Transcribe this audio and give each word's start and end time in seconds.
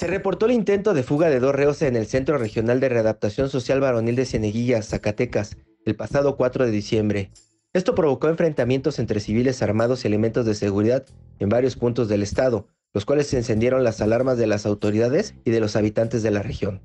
Se 0.00 0.06
reportó 0.06 0.46
el 0.46 0.52
intento 0.52 0.94
de 0.94 1.02
fuga 1.02 1.28
de 1.28 1.40
dos 1.40 1.54
reos 1.54 1.82
en 1.82 1.94
el 1.94 2.06
Centro 2.06 2.38
Regional 2.38 2.80
de 2.80 2.88
Readaptación 2.88 3.50
Social 3.50 3.80
Varonil 3.80 4.16
de 4.16 4.24
Cieneguillas, 4.24 4.88
Zacatecas, 4.88 5.58
el 5.84 5.94
pasado 5.94 6.38
4 6.38 6.64
de 6.64 6.70
diciembre. 6.70 7.30
Esto 7.74 7.94
provocó 7.94 8.30
enfrentamientos 8.30 8.98
entre 8.98 9.20
civiles 9.20 9.60
armados 9.60 10.02
y 10.02 10.08
elementos 10.08 10.46
de 10.46 10.54
seguridad 10.54 11.04
en 11.38 11.50
varios 11.50 11.76
puntos 11.76 12.08
del 12.08 12.22
estado, 12.22 12.66
los 12.94 13.04
cuales 13.04 13.34
encendieron 13.34 13.84
las 13.84 14.00
alarmas 14.00 14.38
de 14.38 14.46
las 14.46 14.64
autoridades 14.64 15.34
y 15.44 15.50
de 15.50 15.60
los 15.60 15.76
habitantes 15.76 16.22
de 16.22 16.30
la 16.30 16.40
región. 16.40 16.80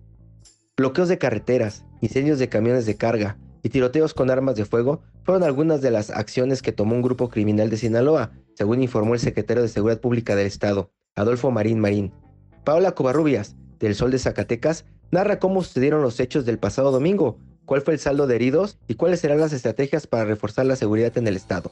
Bloqueos 0.75 1.07
de 1.07 1.17
carreteras, 1.17 1.85
incendios 2.01 2.37
de 2.37 2.49
camiones 2.49 2.85
de 2.85 2.97
carga 2.97 3.37
y 3.63 3.69
tiroteos 3.69 4.13
con 4.13 4.29
armas 4.29 4.57
de 4.57 4.65
fuego 4.65 5.03
fueron 5.23 5.43
algunas 5.43 5.79
de 5.79 5.91
las 5.91 6.09
acciones 6.09 6.61
que 6.61 6.73
tomó 6.73 6.95
un 6.95 7.01
grupo 7.01 7.29
criminal 7.29 7.69
de 7.69 7.77
Sinaloa, 7.77 8.33
según 8.55 8.83
informó 8.83 9.13
el 9.13 9.21
secretario 9.21 9.63
de 9.63 9.69
Seguridad 9.69 10.01
Pública 10.01 10.35
del 10.35 10.47
Estado, 10.47 10.91
Adolfo 11.15 11.49
Marín 11.49 11.79
Marín. 11.79 12.11
Paola 12.65 12.93
Covarrubias, 12.93 13.55
del 13.79 13.93
Sol 13.93 14.09
de 14.09 14.17
Zacatecas, 14.17 14.85
narra 15.11 15.39
cómo 15.39 15.63
sucedieron 15.63 16.01
los 16.01 16.19
hechos 16.19 16.45
del 16.45 16.57
pasado 16.57 16.91
domingo, 16.91 17.37
cuál 17.65 17.81
fue 17.81 17.93
el 17.93 17.99
saldo 17.99 18.25
de 18.25 18.35
heridos 18.35 18.79
y 18.87 18.95
cuáles 18.95 19.19
serán 19.19 19.39
las 19.39 19.53
estrategias 19.53 20.07
para 20.07 20.25
reforzar 20.25 20.65
la 20.65 20.75
seguridad 20.75 21.15
en 21.17 21.27
el 21.27 21.35
estado. 21.35 21.71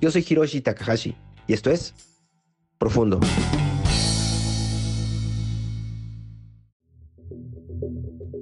Yo 0.00 0.10
soy 0.10 0.26
Hiroshi 0.28 0.60
Takahashi 0.60 1.14
y 1.46 1.52
esto 1.52 1.70
es 1.70 1.94
Profundo. 2.78 3.20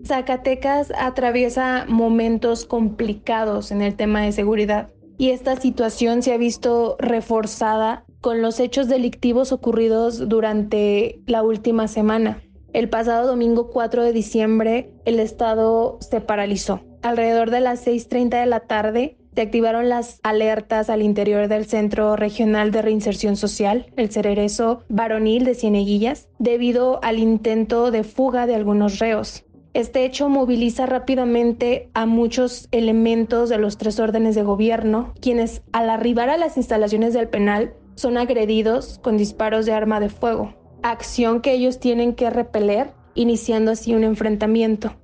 Zacatecas 0.07 0.91
atraviesa 0.97 1.85
momentos 1.89 2.65
complicados 2.65 3.71
en 3.71 3.83
el 3.83 3.95
tema 3.95 4.23
de 4.23 4.33
seguridad 4.33 4.91
y 5.19 5.31
esta 5.31 5.57
situación 5.57 6.23
se 6.23 6.33
ha 6.33 6.39
visto 6.39 6.97
reforzada 6.99 8.07
con 8.23 8.41
los 8.41 8.61
hechos 8.61 8.89
delictivos 8.89 9.53
ocurridos 9.53 10.29
durante 10.29 11.21
la 11.27 11.43
última 11.43 11.89
semana. 11.89 12.41
El 12.73 12.89
pasado 12.89 13.27
domingo 13.27 13.69
4 13.69 14.03
de 14.05 14.13
diciembre 14.13 14.93
el 15.05 15.21
estado 15.21 15.99
se 16.01 16.23
paralizó. 16.23 16.81
Alrededor 17.03 17.51
de 17.51 17.61
las 17.61 17.87
6.30 17.87 18.41
de 18.41 18.47
la 18.47 18.61
tarde 18.61 19.19
se 19.35 19.43
activaron 19.43 19.89
las 19.89 20.21
alertas 20.23 20.89
al 20.89 21.03
interior 21.03 21.49
del 21.49 21.67
Centro 21.67 22.17
Regional 22.17 22.71
de 22.71 22.83
Reinserción 22.83 23.37
Social, 23.37 23.87
el 23.97 24.11
Cererezo 24.11 24.85
Varonil 24.89 25.45
de 25.45 25.55
Cieneguillas, 25.55 26.29
debido 26.39 27.03
al 27.03 27.19
intento 27.19 27.91
de 27.91 28.05
fuga 28.05 28.47
de 28.47 28.55
algunos 28.55 29.01
reos. 29.01 29.45
Este 29.75 30.05
hecho 30.05 30.29
moviliza 30.29 30.85
rápidamente 30.85 31.89
a 31.95 32.05
muchos 32.05 32.69
elementos 32.73 33.49
de 33.49 33.57
los 33.57 33.79
tres 33.79 33.99
órdenes 33.99 34.35
de 34.35 34.43
gobierno, 34.43 35.15
quienes 35.21 35.63
al 35.73 35.89
arribar 35.89 36.29
a 36.29 36.37
las 36.37 36.59
instalaciones 36.59 37.15
del 37.15 37.29
penal 37.29 37.73
son 37.95 38.17
agredidos 38.17 38.99
con 39.03 39.17
disparos 39.17 39.67
de 39.67 39.73
arma 39.73 40.01
de 40.01 40.09
fuego, 40.09 40.55
acción 40.83 41.41
que 41.41 41.53
ellos 41.53 41.81
tienen 41.81 42.15
que 42.15 42.31
repeler, 42.31 42.93
iniciando 43.15 43.73
así 43.73 43.95
un 43.95 44.05
enfrentamiento. 44.05 44.95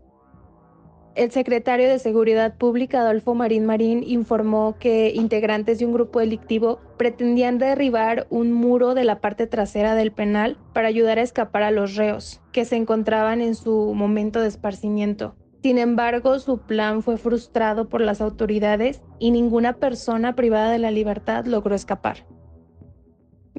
El 1.18 1.32
secretario 1.32 1.88
de 1.88 1.98
Seguridad 1.98 2.56
Pública, 2.56 3.00
Adolfo 3.00 3.34
Marín 3.34 3.66
Marín, 3.66 4.04
informó 4.06 4.76
que 4.78 5.10
integrantes 5.12 5.80
de 5.80 5.84
un 5.84 5.92
grupo 5.92 6.20
delictivo 6.20 6.78
pretendían 6.96 7.58
derribar 7.58 8.28
un 8.30 8.52
muro 8.52 8.94
de 8.94 9.02
la 9.02 9.20
parte 9.20 9.48
trasera 9.48 9.96
del 9.96 10.12
penal 10.12 10.58
para 10.72 10.86
ayudar 10.86 11.18
a 11.18 11.22
escapar 11.22 11.64
a 11.64 11.72
los 11.72 11.96
reos, 11.96 12.40
que 12.52 12.64
se 12.64 12.76
encontraban 12.76 13.40
en 13.40 13.56
su 13.56 13.94
momento 13.94 14.40
de 14.40 14.46
esparcimiento. 14.46 15.34
Sin 15.60 15.78
embargo, 15.78 16.38
su 16.38 16.58
plan 16.58 17.02
fue 17.02 17.16
frustrado 17.16 17.88
por 17.88 18.00
las 18.00 18.20
autoridades 18.20 19.02
y 19.18 19.32
ninguna 19.32 19.72
persona 19.72 20.36
privada 20.36 20.70
de 20.70 20.78
la 20.78 20.92
libertad 20.92 21.46
logró 21.46 21.74
escapar. 21.74 22.26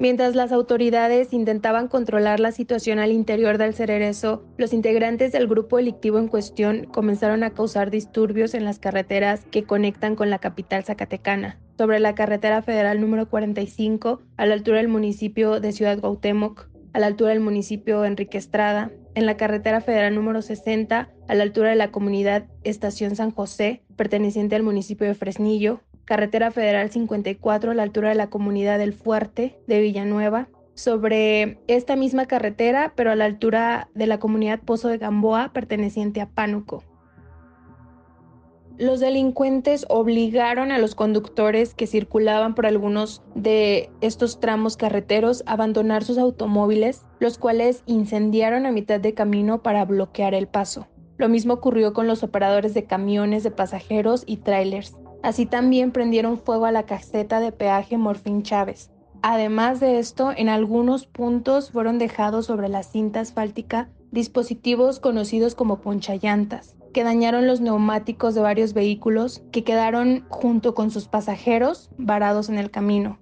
Mientras 0.00 0.34
las 0.34 0.50
autoridades 0.50 1.34
intentaban 1.34 1.86
controlar 1.86 2.40
la 2.40 2.52
situación 2.52 2.98
al 2.98 3.12
interior 3.12 3.58
del 3.58 3.74
Cererezo, 3.74 4.42
los 4.56 4.72
integrantes 4.72 5.30
del 5.30 5.46
grupo 5.46 5.76
delictivo 5.76 6.18
en 6.18 6.26
cuestión 6.26 6.86
comenzaron 6.86 7.42
a 7.42 7.50
causar 7.50 7.90
disturbios 7.90 8.54
en 8.54 8.64
las 8.64 8.78
carreteras 8.78 9.44
que 9.50 9.64
conectan 9.64 10.16
con 10.16 10.30
la 10.30 10.38
capital 10.38 10.84
zacatecana. 10.84 11.58
Sobre 11.76 12.00
la 12.00 12.14
carretera 12.14 12.62
federal 12.62 12.98
número 12.98 13.28
45, 13.28 14.22
a 14.38 14.46
la 14.46 14.54
altura 14.54 14.78
del 14.78 14.88
municipio 14.88 15.60
de 15.60 15.72
Ciudad 15.72 16.00
Gautemoc, 16.00 16.70
a 16.94 16.98
la 16.98 17.06
altura 17.06 17.32
del 17.32 17.40
municipio 17.40 18.06
Enrique 18.06 18.38
Estrada, 18.38 18.90
en 19.14 19.26
la 19.26 19.36
carretera 19.36 19.82
federal 19.82 20.14
número 20.14 20.40
60, 20.40 21.10
a 21.28 21.34
la 21.34 21.42
altura 21.42 21.68
de 21.68 21.76
la 21.76 21.90
comunidad 21.90 22.46
Estación 22.64 23.16
San 23.16 23.32
José, 23.32 23.82
perteneciente 23.96 24.56
al 24.56 24.62
municipio 24.62 25.06
de 25.06 25.14
Fresnillo, 25.14 25.82
carretera 26.10 26.50
federal 26.50 26.90
54 26.90 27.70
a 27.70 27.74
la 27.74 27.84
altura 27.84 28.08
de 28.08 28.16
la 28.16 28.30
comunidad 28.30 28.80
del 28.80 28.94
Fuerte 28.94 29.60
de 29.68 29.80
Villanueva, 29.80 30.48
sobre 30.74 31.60
esta 31.68 31.94
misma 31.94 32.26
carretera, 32.26 32.94
pero 32.96 33.12
a 33.12 33.14
la 33.14 33.26
altura 33.26 33.90
de 33.94 34.08
la 34.08 34.18
comunidad 34.18 34.58
Pozo 34.58 34.88
de 34.88 34.98
Gamboa, 34.98 35.52
perteneciente 35.52 36.20
a 36.20 36.28
Pánuco. 36.28 36.82
Los 38.76 38.98
delincuentes 38.98 39.86
obligaron 39.88 40.72
a 40.72 40.78
los 40.78 40.96
conductores 40.96 41.74
que 41.74 41.86
circulaban 41.86 42.56
por 42.56 42.66
algunos 42.66 43.22
de 43.36 43.88
estos 44.00 44.40
tramos 44.40 44.76
carreteros 44.76 45.44
a 45.46 45.52
abandonar 45.52 46.02
sus 46.02 46.18
automóviles, 46.18 47.06
los 47.20 47.38
cuales 47.38 47.84
incendiaron 47.86 48.66
a 48.66 48.72
mitad 48.72 48.98
de 48.98 49.14
camino 49.14 49.62
para 49.62 49.84
bloquear 49.84 50.34
el 50.34 50.48
paso. 50.48 50.88
Lo 51.18 51.28
mismo 51.28 51.54
ocurrió 51.54 51.92
con 51.92 52.08
los 52.08 52.24
operadores 52.24 52.74
de 52.74 52.82
camiones 52.82 53.44
de 53.44 53.52
pasajeros 53.52 54.24
y 54.26 54.38
trailers. 54.38 54.96
Así 55.22 55.46
también 55.46 55.92
prendieron 55.92 56.38
fuego 56.38 56.66
a 56.66 56.72
la 56.72 56.84
caseta 56.84 57.40
de 57.40 57.52
peaje 57.52 57.98
Morfín 57.98 58.42
Chávez. 58.42 58.90
Además 59.22 59.80
de 59.80 59.98
esto, 59.98 60.32
en 60.34 60.48
algunos 60.48 61.06
puntos 61.06 61.70
fueron 61.70 61.98
dejados 61.98 62.46
sobre 62.46 62.68
la 62.68 62.82
cinta 62.82 63.20
asfáltica 63.20 63.90
dispositivos 64.10 64.98
conocidos 64.98 65.54
como 65.54 65.80
ponchallantas, 65.80 66.74
que 66.92 67.04
dañaron 67.04 67.46
los 67.46 67.60
neumáticos 67.60 68.34
de 68.34 68.40
varios 68.40 68.72
vehículos 68.72 69.42
que 69.52 69.62
quedaron 69.62 70.24
junto 70.28 70.74
con 70.74 70.90
sus 70.90 71.06
pasajeros 71.06 71.90
varados 71.98 72.48
en 72.48 72.58
el 72.58 72.70
camino. 72.70 73.18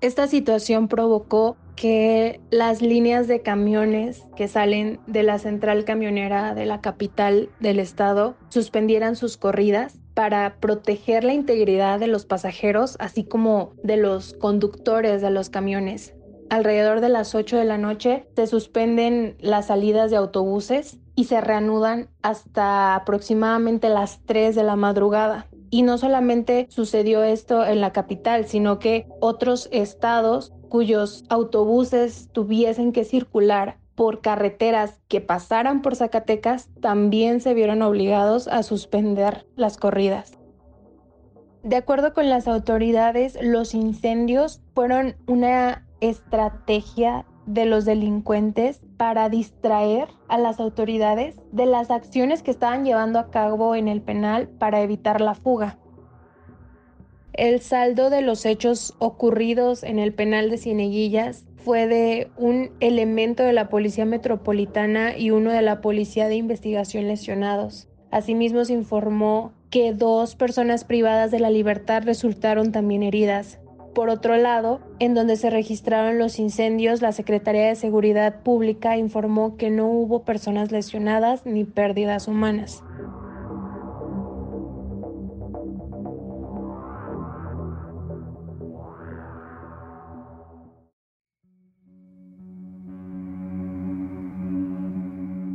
Esta 0.00 0.26
situación 0.28 0.88
provocó 0.88 1.56
que 1.76 2.40
las 2.50 2.82
líneas 2.82 3.28
de 3.28 3.42
camiones 3.42 4.26
que 4.34 4.48
salen 4.48 4.98
de 5.06 5.22
la 5.22 5.38
central 5.38 5.84
camionera 5.84 6.54
de 6.54 6.66
la 6.66 6.80
capital 6.80 7.50
del 7.60 7.78
estado 7.78 8.34
suspendieran 8.48 9.14
sus 9.14 9.36
corridas 9.36 9.98
para 10.14 10.56
proteger 10.58 11.22
la 11.24 11.34
integridad 11.34 12.00
de 12.00 12.06
los 12.06 12.24
pasajeros, 12.24 12.96
así 12.98 13.24
como 13.24 13.72
de 13.82 13.98
los 13.98 14.32
conductores 14.32 15.20
de 15.20 15.30
los 15.30 15.50
camiones. 15.50 16.14
Alrededor 16.48 17.00
de 17.00 17.10
las 17.10 17.34
8 17.34 17.58
de 17.58 17.64
la 17.64 17.76
noche 17.76 18.26
se 18.34 18.46
suspenden 18.46 19.36
las 19.40 19.66
salidas 19.66 20.10
de 20.10 20.16
autobuses 20.16 20.98
y 21.14 21.24
se 21.24 21.40
reanudan 21.40 22.08
hasta 22.22 22.94
aproximadamente 22.94 23.88
las 23.88 24.20
3 24.26 24.54
de 24.54 24.62
la 24.62 24.76
madrugada. 24.76 25.48
Y 25.70 25.82
no 25.82 25.98
solamente 25.98 26.66
sucedió 26.70 27.24
esto 27.24 27.66
en 27.66 27.80
la 27.80 27.92
capital, 27.92 28.46
sino 28.46 28.78
que 28.78 29.06
otros 29.20 29.68
estados 29.72 30.52
cuyos 30.68 31.24
autobuses 31.28 32.28
tuviesen 32.32 32.92
que 32.92 33.04
circular 33.04 33.78
por 33.94 34.20
carreteras 34.20 35.00
que 35.08 35.20
pasaran 35.20 35.82
por 35.82 35.96
Zacatecas 35.96 36.68
también 36.80 37.40
se 37.40 37.54
vieron 37.54 37.82
obligados 37.82 38.46
a 38.46 38.62
suspender 38.62 39.46
las 39.56 39.78
corridas. 39.78 40.38
De 41.62 41.76
acuerdo 41.76 42.12
con 42.12 42.28
las 42.28 42.46
autoridades, 42.46 43.36
los 43.42 43.74
incendios 43.74 44.62
fueron 44.74 45.16
una 45.26 45.84
estrategia 46.00 47.26
de 47.46 47.64
los 47.64 47.84
delincuentes 47.84 48.80
para 48.96 49.28
distraer 49.28 50.08
a 50.28 50.38
las 50.38 50.60
autoridades 50.60 51.40
de 51.52 51.66
las 51.66 51.90
acciones 51.90 52.42
que 52.42 52.50
estaban 52.50 52.84
llevando 52.84 53.18
a 53.18 53.30
cabo 53.30 53.74
en 53.74 53.88
el 53.88 54.02
penal 54.02 54.48
para 54.48 54.82
evitar 54.82 55.20
la 55.20 55.34
fuga. 55.34 55.78
El 57.36 57.60
saldo 57.60 58.08
de 58.08 58.22
los 58.22 58.46
hechos 58.46 58.94
ocurridos 58.98 59.82
en 59.82 59.98
el 59.98 60.14
penal 60.14 60.48
de 60.48 60.56
Cieneguillas 60.56 61.44
fue 61.56 61.86
de 61.86 62.30
un 62.38 62.70
elemento 62.80 63.42
de 63.42 63.52
la 63.52 63.68
Policía 63.68 64.06
Metropolitana 64.06 65.18
y 65.18 65.32
uno 65.32 65.52
de 65.52 65.60
la 65.60 65.82
Policía 65.82 66.28
de 66.28 66.36
Investigación 66.36 67.08
lesionados. 67.08 67.88
Asimismo 68.10 68.64
se 68.64 68.72
informó 68.72 69.52
que 69.68 69.92
dos 69.92 70.34
personas 70.34 70.84
privadas 70.84 71.30
de 71.30 71.40
la 71.40 71.50
libertad 71.50 72.04
resultaron 72.06 72.72
también 72.72 73.02
heridas. 73.02 73.58
Por 73.94 74.08
otro 74.08 74.38
lado, 74.38 74.80
en 74.98 75.12
donde 75.12 75.36
se 75.36 75.50
registraron 75.50 76.18
los 76.18 76.38
incendios, 76.38 77.02
la 77.02 77.12
Secretaría 77.12 77.68
de 77.68 77.74
Seguridad 77.74 78.42
Pública 78.44 78.96
informó 78.96 79.58
que 79.58 79.68
no 79.68 79.88
hubo 79.88 80.22
personas 80.22 80.72
lesionadas 80.72 81.44
ni 81.44 81.64
pérdidas 81.64 82.28
humanas. 82.28 82.82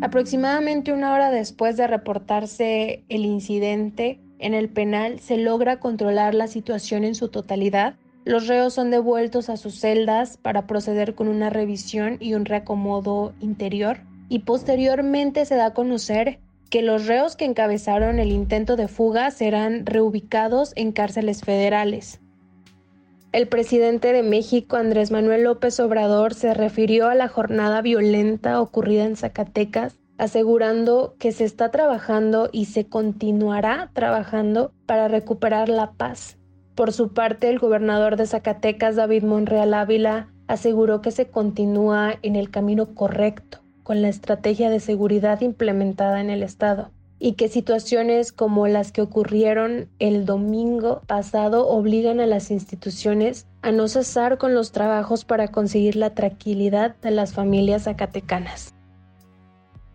Aproximadamente 0.02 0.92
una 0.94 1.14
hora 1.14 1.30
después 1.30 1.78
de 1.78 1.86
reportarse 1.86 3.04
el 3.08 3.24
incidente 3.24 4.20
en 4.40 4.56
el 4.56 4.68
penal, 4.68 5.20
se 5.20 5.38
logra 5.38 5.80
controlar 5.80 6.34
la 6.34 6.48
situación 6.48 7.04
en 7.04 7.14
su 7.14 7.30
totalidad. 7.30 7.94
Los 8.26 8.48
reos 8.48 8.74
son 8.74 8.90
devueltos 8.90 9.50
a 9.50 9.58
sus 9.58 9.80
celdas 9.80 10.38
para 10.38 10.66
proceder 10.66 11.14
con 11.14 11.28
una 11.28 11.52
revisión 11.52 12.18
y 12.20 12.34
un 12.34 12.46
reacomodo 12.46 13.34
interior. 13.40 14.00
Y 14.28 14.40
posteriormente 14.40 15.46
se 15.46 15.56
da 15.56 15.68
a 15.68 15.74
conocer 15.76 16.40
que 16.72 16.82
los 16.82 17.06
reos 17.06 17.36
que 17.36 17.46
encabezaron 17.46 18.18
el 18.18 18.32
intento 18.32 18.78
de 18.78 18.88
fuga 18.88 19.30
serán 19.30 19.86
reubicados 19.86 20.74
en 20.76 20.94
cárceles 20.94 21.42
federales. 21.42 22.20
El 23.32 23.48
presidente 23.48 24.12
de 24.12 24.24
México, 24.24 24.76
Andrés 24.76 25.10
Manuel 25.10 25.46
López 25.46 25.80
Obrador, 25.80 26.34
se 26.34 26.54
refirió 26.54 27.08
a 27.08 27.16
la 27.16 27.30
jornada 27.30 27.82
violenta 27.82 28.60
ocurrida 28.60 29.06
en 29.06 29.16
Zacatecas, 29.16 29.98
asegurando 30.18 31.16
que 31.18 31.32
se 31.32 31.46
está 31.46 31.72
trabajando 31.72 32.50
y 32.52 32.66
se 32.66 32.88
continuará 32.88 33.90
trabajando 33.94 34.74
para 34.86 35.08
recuperar 35.08 35.70
la 35.70 35.94
paz. 35.94 36.38
Por 36.76 36.92
su 36.92 37.14
parte, 37.14 37.48
el 37.48 37.58
gobernador 37.58 38.18
de 38.18 38.28
Zacatecas, 38.28 38.98
David 38.98 39.24
Monreal 39.24 39.74
Ávila, 39.76 40.28
aseguró 40.48 41.02
que 41.02 41.12
se 41.12 41.28
continúa 41.28 42.16
en 42.24 42.36
el 42.36 42.52
camino 42.52 42.94
correcto 42.94 43.60
con 43.84 44.02
la 44.02 44.10
estrategia 44.10 44.70
de 44.70 44.82
seguridad 44.82 45.40
implementada 45.40 46.20
en 46.20 46.30
el 46.30 46.44
Estado 46.44 46.92
y 47.24 47.34
que 47.34 47.50
situaciones 47.50 48.32
como 48.32 48.68
las 48.68 48.92
que 48.92 49.04
ocurrieron 49.04 49.88
el 50.00 50.26
domingo 50.26 51.04
pasado 51.06 51.68
obligan 51.68 52.20
a 52.20 52.26
las 52.26 52.50
instituciones 52.50 53.46
a 53.62 53.72
no 53.72 53.88
cesar 53.88 54.40
con 54.40 54.56
los 54.56 54.72
trabajos 54.72 55.24
para 55.24 55.50
conseguir 55.50 55.96
la 55.96 56.16
tranquilidad 56.16 56.96
de 56.96 57.12
las 57.12 57.34
familias 57.34 57.84
zacatecanas. 57.84 58.74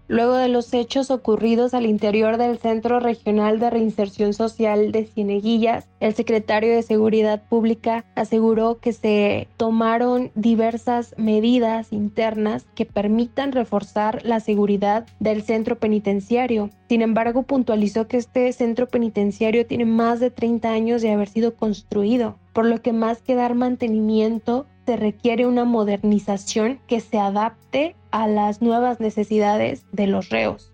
Luego 0.09 0.35
de 0.35 0.49
los 0.49 0.73
hechos 0.73 1.11
ocurridos 1.11 1.75
al 1.75 1.85
interior 1.85 2.37
del 2.37 2.59
Centro 2.59 3.01
Regional 3.01 3.59
de 3.59 3.71
Reinserción 3.71 4.35
Social 4.35 4.93
de 4.93 5.05
Cieneguillas, 5.05 5.89
el 5.99 6.15
secretario 6.15 6.73
de 6.73 6.83
Seguridad 6.83 7.43
Pública 7.49 8.05
aseguró 8.15 8.79
que 8.79 8.93
se 8.93 9.49
tomaron 9.57 10.31
diversas 10.37 11.15
medidas 11.17 11.93
internas 11.93 12.67
que 12.77 12.87
permitan 12.87 13.51
reforzar 13.51 14.25
la 14.25 14.39
seguridad 14.39 15.07
del 15.19 15.43
centro 15.43 15.77
penitenciario. 15.77 16.71
Sin 16.89 17.03
embargo, 17.03 17.43
puntualizó 17.43 18.07
que 18.07 18.19
este 18.19 18.53
centro 18.53 18.87
penitenciario 18.87 19.67
tiene 19.67 19.87
más 19.87 20.21
de 20.21 20.31
30 20.31 20.71
años 20.71 21.03
de 21.03 21.11
haber 21.11 21.29
sido 21.29 21.57
construido, 21.57 22.37
por 22.53 22.65
lo 22.67 22.81
que 22.81 22.93
más 22.93 23.23
que 23.23 23.35
dar 23.35 23.57
mantenimiento, 23.57 24.67
se 24.87 24.97
requiere 24.97 25.47
una 25.47 25.65
modernización 25.65 26.81
que 26.87 27.01
se 27.01 27.19
adapte 27.19 27.97
a 28.13 28.29
las 28.29 28.63
nuevas 28.63 29.01
necesidades 29.01 29.85
de 29.93 30.07
los 30.07 30.31
reos, 30.31 30.73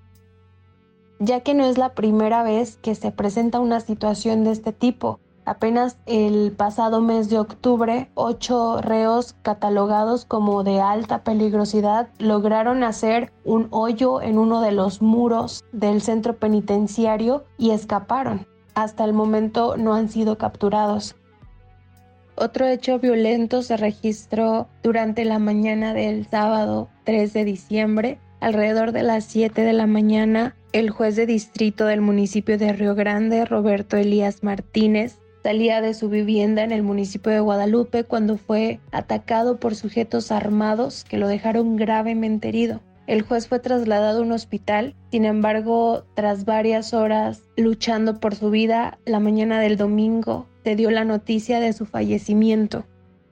ya 1.18 1.40
que 1.40 1.54
no 1.54 1.64
es 1.64 1.78
la 1.78 1.94
primera 1.94 2.42
vez 2.42 2.76
que 2.76 2.94
se 2.94 3.10
presenta 3.10 3.58
una 3.58 3.80
situación 3.80 4.44
de 4.44 4.52
este 4.52 4.72
tipo. 4.72 5.18
Apenas 5.44 5.98
el 6.06 6.52
pasado 6.52 7.00
mes 7.00 7.28
de 7.28 7.38
octubre, 7.38 8.10
ocho 8.14 8.80
reos 8.80 9.34
catalogados 9.42 10.24
como 10.24 10.62
de 10.62 10.80
alta 10.80 11.24
peligrosidad 11.24 12.10
lograron 12.18 12.84
hacer 12.84 13.32
un 13.44 13.66
hoyo 13.70 14.22
en 14.22 14.38
uno 14.38 14.60
de 14.60 14.70
los 14.70 15.02
muros 15.02 15.64
del 15.72 16.00
centro 16.00 16.36
penitenciario 16.36 17.44
y 17.58 17.70
escaparon. 17.70 18.46
Hasta 18.74 19.04
el 19.04 19.14
momento 19.14 19.76
no 19.76 19.94
han 19.94 20.10
sido 20.10 20.38
capturados. 20.38 21.16
Otro 22.34 22.66
hecho 22.66 22.98
violento 22.98 23.62
se 23.62 23.76
registró 23.76 24.68
durante 24.82 25.24
la 25.24 25.38
mañana 25.38 25.92
del 25.92 26.26
sábado 26.26 26.88
3 27.04 27.32
de 27.32 27.44
diciembre. 27.44 28.18
Alrededor 28.40 28.92
de 28.92 29.02
las 29.02 29.24
7 29.26 29.62
de 29.62 29.72
la 29.72 29.86
mañana, 29.86 30.56
el 30.72 30.90
juez 30.90 31.14
de 31.14 31.26
distrito 31.26 31.86
del 31.86 32.00
municipio 32.00 32.58
de 32.58 32.72
Río 32.72 32.94
Grande, 32.94 33.44
Roberto 33.44 33.96
Elías 33.96 34.42
Martínez, 34.42 35.18
salía 35.42 35.80
de 35.80 35.94
su 35.94 36.08
vivienda 36.08 36.64
en 36.64 36.72
el 36.72 36.82
municipio 36.82 37.30
de 37.32 37.40
Guadalupe 37.40 38.04
cuando 38.04 38.38
fue 38.38 38.80
atacado 38.90 39.58
por 39.58 39.74
sujetos 39.74 40.32
armados 40.32 41.04
que 41.04 41.18
lo 41.18 41.28
dejaron 41.28 41.76
gravemente 41.76 42.48
herido. 42.48 42.80
El 43.12 43.20
juez 43.20 43.46
fue 43.46 43.58
trasladado 43.58 44.20
a 44.20 44.22
un 44.22 44.32
hospital, 44.32 44.94
sin 45.10 45.26
embargo, 45.26 46.06
tras 46.14 46.46
varias 46.46 46.94
horas 46.94 47.42
luchando 47.58 48.20
por 48.20 48.34
su 48.34 48.48
vida, 48.48 48.98
la 49.04 49.20
mañana 49.20 49.60
del 49.60 49.76
domingo 49.76 50.46
se 50.64 50.76
dio 50.76 50.90
la 50.90 51.04
noticia 51.04 51.60
de 51.60 51.74
su 51.74 51.84
fallecimiento. 51.84 52.86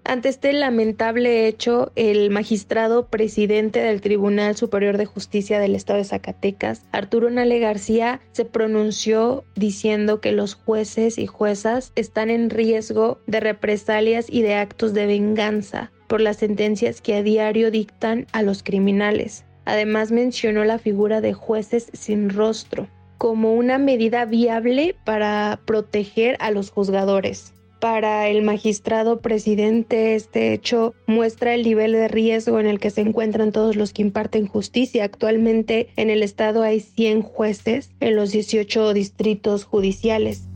Ante 0.04 0.28
este 0.28 0.52
lamentable 0.52 1.48
hecho, 1.48 1.92
el 1.96 2.28
magistrado 2.28 3.06
presidente 3.06 3.80
del 3.80 4.02
Tribunal 4.02 4.54
Superior 4.54 4.98
de 4.98 5.06
Justicia 5.06 5.58
del 5.58 5.74
Estado 5.74 6.00
de 6.00 6.04
Zacatecas, 6.04 6.84
Arturo 6.92 7.30
Nale 7.30 7.58
García, 7.58 8.20
se 8.32 8.44
pronunció 8.44 9.44
diciendo 9.56 10.20
que 10.20 10.32
los 10.32 10.56
jueces 10.56 11.16
y 11.16 11.26
juezas 11.26 11.92
están 11.96 12.28
en 12.28 12.50
riesgo 12.50 13.18
de 13.26 13.40
represalias 13.40 14.26
y 14.28 14.42
de 14.42 14.56
actos 14.56 14.92
de 14.92 15.06
venganza 15.06 15.90
por 16.06 16.20
las 16.20 16.36
sentencias 16.36 17.00
que 17.00 17.14
a 17.14 17.22
diario 17.22 17.70
dictan 17.70 18.26
a 18.32 18.42
los 18.42 18.62
criminales. 18.62 19.46
Además 19.64 20.10
mencionó 20.12 20.64
la 20.64 20.78
figura 20.78 21.20
de 21.20 21.32
jueces 21.32 21.90
sin 21.92 22.30
rostro 22.30 22.88
como 23.20 23.52
una 23.52 23.76
medida 23.76 24.24
viable 24.24 24.96
para 25.04 25.60
proteger 25.66 26.38
a 26.40 26.50
los 26.50 26.70
juzgadores. 26.70 27.52
Para 27.78 28.28
el 28.28 28.40
magistrado 28.40 29.20
presidente, 29.20 30.14
este 30.14 30.54
hecho 30.54 30.94
muestra 31.06 31.54
el 31.54 31.62
nivel 31.62 31.92
de 31.92 32.08
riesgo 32.08 32.60
en 32.60 32.66
el 32.66 32.80
que 32.80 32.88
se 32.88 33.02
encuentran 33.02 33.52
todos 33.52 33.76
los 33.76 33.92
que 33.92 34.00
imparten 34.00 34.46
justicia. 34.46 35.04
Actualmente 35.04 35.88
en 35.96 36.08
el 36.08 36.22
estado 36.22 36.62
hay 36.62 36.80
100 36.80 37.20
jueces 37.20 37.90
en 38.00 38.16
los 38.16 38.32
18 38.32 38.94
distritos 38.94 39.64
judiciales. 39.64 40.50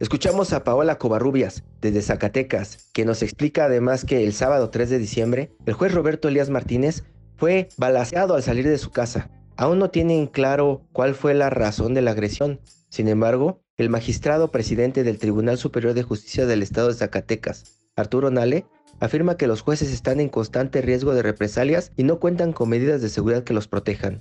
Escuchamos 0.00 0.52
a 0.52 0.62
Paola 0.62 0.96
Covarrubias, 0.96 1.64
desde 1.80 2.02
Zacatecas, 2.02 2.88
que 2.92 3.04
nos 3.04 3.20
explica 3.20 3.64
además 3.64 4.04
que 4.04 4.22
el 4.24 4.32
sábado 4.32 4.70
3 4.70 4.90
de 4.90 4.98
diciembre, 4.98 5.56
el 5.66 5.74
juez 5.74 5.92
Roberto 5.92 6.28
Elías 6.28 6.50
Martínez 6.50 7.02
fue 7.36 7.68
balaseado 7.76 8.36
al 8.36 8.44
salir 8.44 8.68
de 8.68 8.78
su 8.78 8.92
casa. 8.92 9.28
Aún 9.56 9.80
no 9.80 9.90
tienen 9.90 10.28
claro 10.28 10.82
cuál 10.92 11.16
fue 11.16 11.34
la 11.34 11.50
razón 11.50 11.94
de 11.94 12.02
la 12.02 12.12
agresión. 12.12 12.60
Sin 12.88 13.08
embargo, 13.08 13.60
el 13.76 13.90
magistrado 13.90 14.52
presidente 14.52 15.02
del 15.02 15.18
Tribunal 15.18 15.58
Superior 15.58 15.94
de 15.94 16.04
Justicia 16.04 16.46
del 16.46 16.62
Estado 16.62 16.88
de 16.88 16.94
Zacatecas, 16.94 17.64
Arturo 17.96 18.30
Nale, 18.30 18.66
afirma 19.00 19.36
que 19.36 19.48
los 19.48 19.62
jueces 19.62 19.92
están 19.92 20.20
en 20.20 20.28
constante 20.28 20.80
riesgo 20.80 21.12
de 21.12 21.22
represalias 21.22 21.90
y 21.96 22.04
no 22.04 22.20
cuentan 22.20 22.52
con 22.52 22.68
medidas 22.68 23.02
de 23.02 23.08
seguridad 23.08 23.42
que 23.42 23.54
los 23.54 23.66
protejan. 23.66 24.20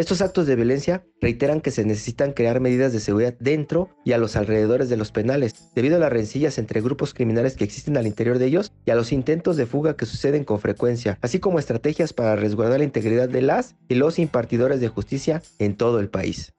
Estos 0.00 0.22
actos 0.22 0.46
de 0.46 0.56
violencia 0.56 1.04
reiteran 1.20 1.60
que 1.60 1.70
se 1.70 1.84
necesitan 1.84 2.32
crear 2.32 2.58
medidas 2.58 2.94
de 2.94 3.00
seguridad 3.00 3.34
dentro 3.38 3.90
y 4.02 4.12
a 4.12 4.16
los 4.16 4.34
alrededores 4.34 4.88
de 4.88 4.96
los 4.96 5.12
penales, 5.12 5.54
debido 5.74 5.96
a 5.96 5.98
las 5.98 6.10
rencillas 6.10 6.56
entre 6.56 6.80
grupos 6.80 7.12
criminales 7.12 7.54
que 7.54 7.64
existen 7.64 7.98
al 7.98 8.06
interior 8.06 8.38
de 8.38 8.46
ellos 8.46 8.72
y 8.86 8.92
a 8.92 8.94
los 8.94 9.12
intentos 9.12 9.58
de 9.58 9.66
fuga 9.66 9.96
que 9.96 10.06
suceden 10.06 10.44
con 10.44 10.58
frecuencia, 10.58 11.18
así 11.20 11.38
como 11.38 11.58
estrategias 11.58 12.14
para 12.14 12.34
resguardar 12.34 12.78
la 12.78 12.86
integridad 12.86 13.28
de 13.28 13.42
las 13.42 13.76
y 13.90 13.96
los 13.96 14.18
impartidores 14.18 14.80
de 14.80 14.88
justicia 14.88 15.42
en 15.58 15.76
todo 15.76 16.00
el 16.00 16.08
país. 16.08 16.54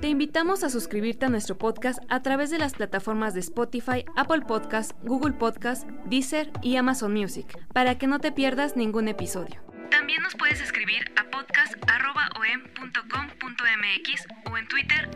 Te 0.00 0.08
invitamos 0.08 0.64
a 0.64 0.70
suscribirte 0.70 1.26
a 1.26 1.28
nuestro 1.28 1.58
podcast 1.58 1.98
a 2.08 2.22
través 2.22 2.48
de 2.48 2.58
las 2.58 2.72
plataformas 2.72 3.34
de 3.34 3.40
Spotify, 3.40 4.06
Apple 4.16 4.40
Podcast, 4.40 4.92
Google 5.02 5.34
Podcast, 5.34 5.86
Deezer 6.06 6.50
y 6.62 6.76
Amazon 6.76 7.12
Music, 7.12 7.46
para 7.74 7.98
que 7.98 8.06
no 8.06 8.18
te 8.18 8.32
pierdas 8.32 8.76
ningún 8.76 9.08
episodio. 9.08 9.60
También 9.90 10.22
nos 10.22 10.34
puedes 10.36 10.62
escribir 10.62 11.12
a 11.18 11.30
podcast.om.com.mx 11.30 14.26
o 14.50 14.56
en 14.56 14.66
Twitter 14.68 15.10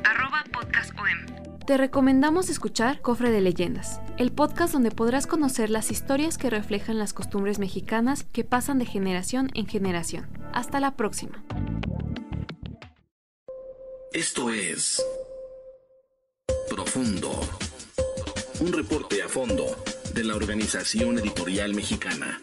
podcastom. 0.53 1.07
te 1.67 1.79
recomendamos 1.79 2.51
escuchar 2.51 3.01
Cofre 3.01 3.31
de 3.31 3.41
Leyendas, 3.41 4.03
el 4.19 4.33
podcast 4.33 4.75
donde 4.75 4.91
podrás 4.91 5.27
conocer 5.27 5.71
las 5.71 5.91
historias 5.91 6.37
que 6.37 6.51
reflejan 6.51 6.99
las 6.99 7.15
costumbres 7.15 7.59
mexicanas 7.59 8.25
que 8.25 8.45
pasan 8.45 8.79
de 8.79 8.85
generación 8.85 9.49
en 9.55 9.67
generación. 9.67 10.29
Hasta 10.53 10.79
la 10.79 10.91
próxima. 10.91 11.43
Esto 14.15 14.49
es 14.49 15.03
Profundo, 16.71 17.33
un 18.61 18.73
reporte 18.73 19.21
a 19.21 19.29
fondo 19.29 19.77
de 20.15 20.23
la 20.23 20.35
Organización 20.37 21.19
Editorial 21.19 21.75
Mexicana. 21.75 22.41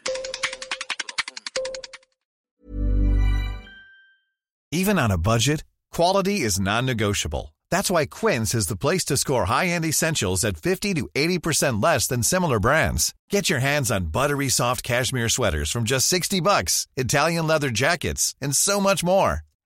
Even 4.73 4.99
on 4.99 5.11
a 5.11 5.17
budget, 5.17 5.63
quality 5.93 6.41
is 6.41 6.59
non-negotiable. 6.59 7.55
That's 7.69 7.89
why 7.89 8.05
Quince 8.05 8.53
is 8.53 8.67
the 8.67 8.75
place 8.75 9.05
to 9.05 9.15
score 9.15 9.45
high-end 9.45 9.85
essentials 9.85 10.43
at 10.43 10.57
50 10.57 10.93
to 10.95 11.07
80% 11.15 11.81
less 11.81 12.05
than 12.05 12.21
similar 12.21 12.59
brands. 12.59 13.13
Get 13.29 13.49
your 13.49 13.59
hands 13.59 13.89
on 13.89 14.11
buttery 14.11 14.49
soft 14.49 14.83
cashmere 14.83 15.29
sweaters 15.29 15.71
from 15.71 15.85
just 15.85 16.09
60 16.09 16.41
bucks, 16.41 16.87
Italian 16.97 17.47
leather 17.47 17.69
jackets, 17.69 18.35
and 18.41 18.53
so 18.53 18.81
much 18.81 19.05
more. 19.05 19.45